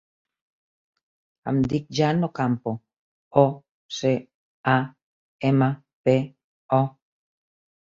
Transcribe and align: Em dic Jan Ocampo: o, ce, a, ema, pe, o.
Em 1.51 1.59
dic 1.73 1.85
Jan 1.99 2.25
Ocampo: 2.29 2.75
o, 3.45 3.47
ce, 4.01 4.17
a, 4.75 4.77
ema, 5.55 5.73
pe, 6.05 6.21
o. 6.85 6.87